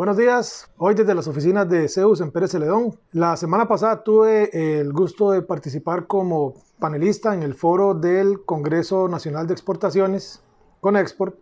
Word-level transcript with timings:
Buenos 0.00 0.16
días, 0.16 0.70
hoy 0.78 0.94
desde 0.94 1.14
las 1.14 1.28
oficinas 1.28 1.68
de 1.68 1.86
Zeus 1.86 2.22
en 2.22 2.30
Pérez 2.30 2.52
Celedón. 2.52 2.98
La 3.12 3.36
semana 3.36 3.68
pasada 3.68 4.02
tuve 4.02 4.80
el 4.80 4.94
gusto 4.94 5.30
de 5.30 5.42
participar 5.42 6.06
como 6.06 6.54
panelista 6.78 7.34
en 7.34 7.42
el 7.42 7.52
foro 7.52 7.92
del 7.92 8.42
Congreso 8.46 9.08
Nacional 9.08 9.46
de 9.46 9.52
Exportaciones, 9.52 10.42
con 10.80 10.96
Export, 10.96 11.38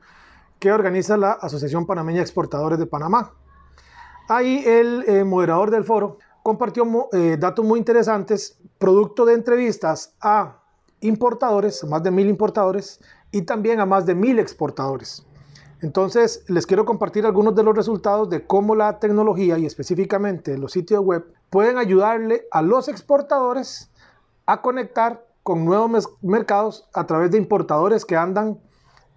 que 0.59 0.73
organiza 0.73 1.17
la 1.17 1.35
Asociación 1.35 1.87
Panameña 1.87 2.21
Exportadores 2.21 2.81
de 2.81 2.87
Panamá. 2.87 3.33
Ahí 4.29 4.65
el 4.67 5.05
eh, 5.07 5.23
moderador 5.23 5.71
del 5.71 5.85
foro 5.85 6.19
compartió 6.43 6.85
eh, 7.13 7.37
datos 7.39 7.65
muy 7.65 7.79
interesantes, 7.79 8.59
producto 8.77 9.25
de 9.25 9.35
entrevistas 9.35 10.17
a 10.21 10.65
importadores, 10.99 11.85
más 11.85 12.03
de 12.03 12.11
mil 12.11 12.27
importadores, 12.27 12.99
y 13.31 13.43
también 13.43 13.79
a 13.79 13.87
más 13.87 14.05
de 14.05 14.17
mil 14.17 14.41
exportadores. 14.41 15.28
Entonces, 15.81 16.45
les 16.49 16.67
quiero 16.67 16.85
compartir 16.85 17.25
algunos 17.25 17.55
de 17.55 17.63
los 17.63 17.75
resultados 17.75 18.29
de 18.29 18.45
cómo 18.45 18.75
la 18.75 18.99
tecnología 18.99 19.59
y 19.59 19.67
específicamente 19.67 20.59
los 20.59 20.73
sitios 20.73 21.05
web 21.05 21.33
pueden 21.51 21.79
ayudarle 21.79 22.47
a 22.51 22.63
los 22.63 22.89
exportadores 22.89 23.91
a 24.47 24.61
conectar 24.61 25.25
con 25.45 25.65
nuevos 25.65 26.09
mercados 26.21 26.89
a 26.93 27.07
través 27.07 27.31
de 27.31 27.39
importadores 27.39 28.05
que 28.05 28.17
andan 28.17 28.59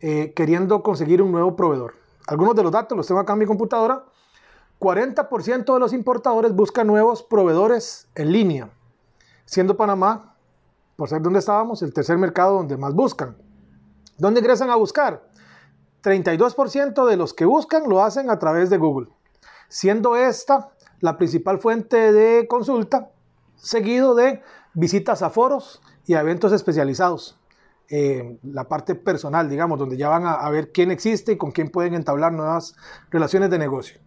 eh, 0.02 0.34
queriendo 0.36 0.84
conseguir 0.84 1.22
un 1.22 1.32
nuevo 1.32 1.56
proveedor. 1.56 1.96
Algunos 2.28 2.56
de 2.56 2.64
los 2.64 2.72
datos 2.72 2.96
los 2.96 3.08
tengo 3.08 3.20
acá 3.20 3.34
en 3.34 3.40
mi 3.40 3.46
computadora. 3.46 4.06
40% 4.80 5.74
de 5.74 5.80
los 5.80 5.94
importadores 5.94 6.56
buscan 6.56 6.88
nuevos 6.88 7.24
proveedores 7.24 8.08
en 8.16 8.32
línea, 8.32 8.70
siendo 9.46 9.78
Panamá, 9.78 10.36
por 10.96 11.10
ser 11.10 11.22
donde 11.22 11.40
estábamos, 11.40 11.82
el 11.82 11.94
tercer 11.94 12.18
mercado 12.18 12.56
donde 12.56 12.78
más 12.78 12.94
buscan. 12.94 13.36
¿Dónde 14.18 14.40
ingresan 14.40 14.70
a 14.70 14.76
buscar? 14.76 15.24
32% 16.04 17.06
de 17.06 17.18
los 17.18 17.34
que 17.34 17.46
buscan 17.46 17.88
lo 17.88 18.04
hacen 18.04 18.30
a 18.30 18.40
través 18.40 18.70
de 18.70 18.78
Google, 18.78 19.10
siendo 19.70 20.16
esta 20.16 20.72
la 21.00 21.18
principal 21.18 21.60
fuente 21.60 22.12
de 22.14 22.48
consulta, 22.48 23.10
seguido 23.56 24.16
de 24.16 24.42
visitas 24.74 25.22
a 25.22 25.30
foros 25.30 25.82
y 26.06 26.14
a 26.14 26.22
eventos 26.22 26.54
especializados. 26.54 27.38
Eh, 27.90 28.40
la 28.44 28.70
parte 28.70 28.96
personal, 28.96 29.50
digamos, 29.50 29.78
donde 29.78 29.98
ya 29.98 30.08
van 30.08 30.26
a, 30.26 30.50
ver 30.50 30.72
quién 30.72 30.92
existe 30.92 31.34
y 31.34 31.38
con 31.38 31.52
quién 31.52 31.70
pueden 31.70 31.94
entablar 31.94 32.32
nuevas 32.32 32.76
relaciones 33.10 33.50
de 33.50 33.60
negocio. 33.60 34.00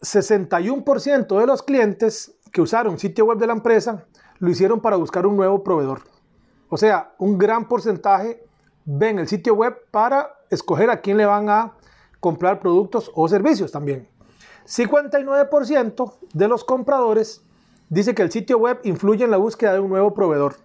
61% 0.00 1.38
de 1.38 1.46
los 1.46 1.62
clientes 1.62 2.34
que 2.50 2.60
usaron 2.60 2.98
sitio 2.98 3.26
web 3.26 3.38
de 3.38 3.46
la 3.46 3.52
empresa 3.52 4.06
lo 4.38 4.50
hicieron 4.50 4.80
para 4.80 4.96
buscar 4.96 5.26
un 5.26 5.36
nuevo 5.36 5.62
proveedor. 5.62 6.02
O 6.68 6.76
sea, 6.76 7.14
un 7.18 7.38
gran 7.38 7.68
porcentaje 7.68 8.42
ven 8.84 9.18
el 9.18 9.28
sitio 9.28 9.54
web 9.54 9.76
para 9.90 10.37
escoger 10.50 10.90
a 10.90 11.00
quién 11.00 11.16
le 11.16 11.26
van 11.26 11.48
a 11.48 11.74
comprar 12.20 12.60
productos 12.60 13.10
o 13.14 13.28
servicios 13.28 13.72
también. 13.72 14.08
59% 14.66 16.14
de 16.32 16.48
los 16.48 16.64
compradores 16.64 17.42
dice 17.88 18.14
que 18.14 18.22
el 18.22 18.30
sitio 18.30 18.58
web 18.58 18.80
influye 18.84 19.24
en 19.24 19.30
la 19.30 19.36
búsqueda 19.38 19.72
de 19.72 19.80
un 19.80 19.88
nuevo 19.88 20.12
proveedor. 20.12 20.56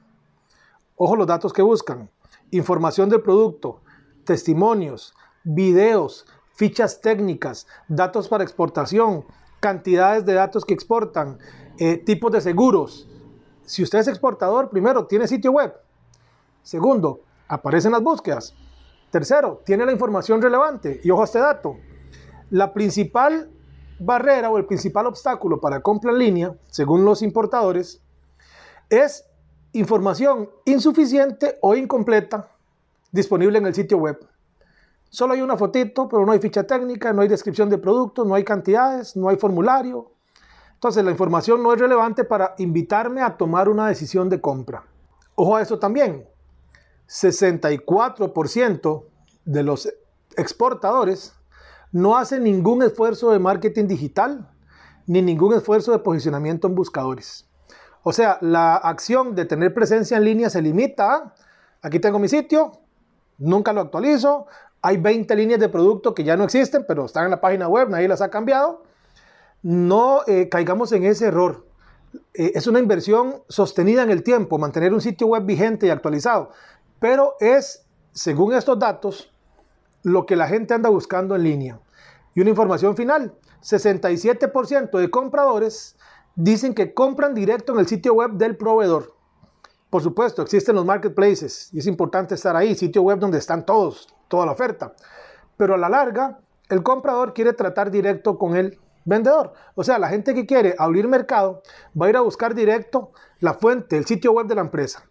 Ojo 0.96 1.16
los 1.16 1.28
datos 1.28 1.54
que 1.54 1.62
buscan. 1.62 2.10
Información 2.52 3.10
del 3.10 3.22
producto, 3.22 3.82
testimonios, 4.26 5.14
videos, 5.44 6.26
fichas 6.54 7.02
técnicas, 7.02 7.68
datos 7.88 8.28
para 8.28 8.44
exportación, 8.44 9.26
cantidades 9.60 10.26
de 10.26 10.34
datos 10.34 10.66
que 10.66 10.74
exportan, 10.74 11.40
eh, 11.80 11.98
tipos 11.98 12.32
de 12.32 12.42
seguros. 12.42 13.08
Si 13.66 13.82
usted 13.82 14.00
es 14.00 14.08
exportador, 14.08 14.70
primero, 14.70 15.08
tiene 15.08 15.28
sitio 15.28 15.52
web. 15.54 15.74
Segundo, 16.62 17.22
aparecen 17.48 17.94
las 17.94 18.04
búsquedas. 18.04 18.54
Tercero, 19.14 19.62
tiene 19.64 19.86
la 19.86 19.92
información 19.92 20.42
relevante. 20.42 21.00
Y 21.04 21.12
ojo 21.12 21.22
a 21.22 21.26
este 21.26 21.38
dato. 21.38 21.78
La 22.50 22.74
principal 22.74 23.48
barrera 24.00 24.50
o 24.50 24.58
el 24.58 24.66
principal 24.66 25.06
obstáculo 25.06 25.62
para 25.62 25.82
compra 25.82 26.12
en 26.12 26.18
línea, 26.18 26.56
según 26.66 27.06
los 27.06 27.22
importadores, 27.22 28.02
es 28.90 29.24
información 29.72 30.50
insuficiente 30.66 31.60
o 31.62 31.76
incompleta 31.76 32.50
disponible 33.12 33.60
en 33.60 33.68
el 33.68 33.76
sitio 33.76 34.00
web. 34.00 34.18
Solo 35.12 35.34
hay 35.34 35.44
una 35.44 35.58
fotito, 35.58 36.10
pero 36.10 36.26
no 36.26 36.32
hay 36.32 36.40
ficha 36.40 36.64
técnica, 36.64 37.14
no 37.14 37.22
hay 37.22 37.28
descripción 37.28 37.70
de 37.70 37.78
productos, 37.78 38.26
no 38.26 38.34
hay 38.34 38.44
cantidades, 38.44 39.16
no 39.16 39.30
hay 39.30 39.36
formulario. 39.38 40.12
Entonces 40.74 41.06
la 41.06 41.12
información 41.12 41.62
no 41.62 41.72
es 41.72 41.80
relevante 41.80 42.24
para 42.24 42.56
invitarme 42.58 43.22
a 43.22 43.38
tomar 43.38 43.70
una 43.70 43.88
decisión 43.88 44.28
de 44.28 44.42
compra. 44.42 44.84
Ojo 45.36 45.56
a 45.56 45.62
eso 45.62 45.78
también. 45.78 46.33
64% 47.08 49.04
de 49.46 49.64
los 49.64 49.94
exportadores 50.36 51.34
no 51.92 52.18
hacen 52.18 52.44
ningún 52.44 52.82
esfuerzo 52.84 53.32
de 53.32 53.40
marketing 53.40 53.88
digital 53.88 54.50
ni 55.06 55.22
ningún 55.22 55.54
esfuerzo 55.54 55.92
de 55.92 56.00
posicionamiento 56.00 56.68
en 56.68 56.76
buscadores. 56.76 57.48
O 58.04 58.12
sea, 58.12 58.38
la 58.42 58.76
acción 58.76 59.36
de 59.36 59.46
tener 59.46 59.74
presencia 59.74 60.18
en 60.18 60.26
línea 60.26 60.50
se 60.50 60.62
limita 60.62 61.16
a, 61.16 61.34
aquí 61.82 62.00
tengo 62.00 62.20
mi 62.20 62.28
sitio, 62.28 62.72
nunca 63.38 63.74
lo 63.74 63.82
actualizo, 63.82 64.48
hay 64.82 64.98
20 64.98 65.36
líneas 65.36 65.60
de 65.60 65.70
producto 65.70 66.14
que 66.14 66.24
ya 66.24 66.36
no 66.36 66.44
existen, 66.44 66.86
pero 66.88 67.06
están 67.06 67.26
en 67.26 67.32
la 67.32 67.42
página 67.42 67.68
web, 67.68 67.90
nadie 67.90 68.08
las 68.08 68.22
ha 68.22 68.30
cambiado. 68.30 68.84
No 69.62 70.22
eh, 70.28 70.50
caigamos 70.50 70.92
en 70.92 71.06
ese 71.06 71.28
error. 71.28 71.66
Eh, 72.34 72.52
es 72.56 72.68
una 72.68 72.80
inversión 72.80 73.36
sostenida 73.48 74.04
en 74.04 74.10
el 74.10 74.24
tiempo, 74.24 74.58
mantener 74.58 74.94
un 74.94 75.00
sitio 75.00 75.28
web 75.28 75.46
vigente 75.46 75.88
y 75.88 75.90
actualizado 75.90 76.52
pero 77.04 77.36
es, 77.42 77.86
según 78.14 78.54
estos 78.54 78.80
datos, 78.80 79.30
lo 80.04 80.26
que 80.26 80.38
la 80.38 80.48
gente 80.48 80.74
anda 80.74 80.90
buscando 80.90 81.36
en 81.36 81.44
línea. 81.44 81.82
Y 82.34 82.40
una 82.40 82.52
información 82.52 82.96
final, 82.96 83.34
67% 83.62 84.98
de 84.98 85.12
compradores 85.12 85.98
dicen 86.36 86.74
que 86.74 86.94
compran 86.94 87.34
directo 87.34 87.74
en 87.74 87.80
el 87.80 87.88
sitio 87.88 88.14
web 88.14 88.32
del 88.36 88.56
proveedor. 88.56 89.18
Por 89.90 90.02
supuesto, 90.02 90.44
existen 90.44 90.76
los 90.76 90.86
marketplaces 90.86 91.74
y 91.74 91.80
es 91.80 91.88
importante 91.88 92.36
estar 92.36 92.56
ahí, 92.56 92.74
sitio 92.74 93.02
web 93.02 93.20
donde 93.20 93.40
están 93.40 93.66
todos, 93.66 94.08
toda 94.30 94.46
la 94.46 94.54
oferta. 94.54 94.94
Pero 95.58 95.76
a 95.76 95.78
la 95.78 95.90
larga, 95.90 96.40
el 96.70 96.84
comprador 96.84 97.34
quiere 97.34 97.52
tratar 97.52 97.92
directo 97.92 98.38
con 98.38 98.56
el 98.56 98.80
vendedor. 99.04 99.52
O 99.76 99.84
sea, 99.84 100.00
la 100.00 100.08
gente 100.08 100.34
que 100.34 100.46
quiere 100.46 100.74
abrir 100.80 101.10
mercado 101.10 101.64
va 102.02 102.06
a 102.06 102.10
ir 102.12 102.16
a 102.16 102.22
buscar 102.22 102.56
directo 102.56 103.12
la 103.42 103.56
fuente, 103.56 103.98
el 103.98 104.06
sitio 104.06 104.32
web 104.32 104.48
de 104.48 104.56
la 104.56 104.62
empresa. 104.62 105.04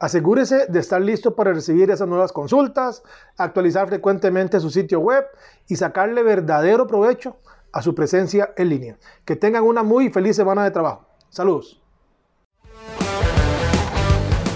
Asegúrese 0.00 0.66
de 0.68 0.78
estar 0.78 1.00
listo 1.00 1.34
para 1.34 1.52
recibir 1.52 1.90
esas 1.90 2.06
nuevas 2.06 2.32
consultas, 2.32 3.02
actualizar 3.36 3.88
frecuentemente 3.88 4.60
su 4.60 4.70
sitio 4.70 5.00
web 5.00 5.24
y 5.66 5.74
sacarle 5.74 6.22
verdadero 6.22 6.86
provecho 6.86 7.36
a 7.72 7.82
su 7.82 7.94
presencia 7.94 8.52
en 8.56 8.68
línea. 8.68 8.98
Que 9.24 9.34
tengan 9.34 9.64
una 9.64 9.82
muy 9.82 10.10
feliz 10.10 10.36
semana 10.36 10.62
de 10.62 10.70
trabajo. 10.70 11.06
Saludos. 11.30 11.82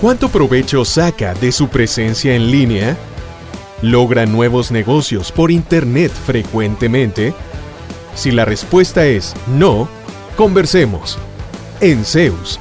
¿Cuánto 0.01 0.29
provecho 0.29 0.85
saca 0.85 1.35
de 1.35 1.51
su 1.51 1.69
presencia 1.69 2.35
en 2.35 2.51
línea? 2.51 2.97
¿Logra 3.83 4.27
nuevos 4.27 4.71
negocios 4.71 5.33
por 5.33 5.51
Internet 5.51 6.13
frecuentemente? 6.13 7.35
Si 8.15 8.31
la 8.31 8.45
respuesta 8.45 9.07
es 9.07 9.35
no, 9.49 9.89
conversemos. 10.37 11.19
En 11.81 12.05
Zeus 12.05 12.61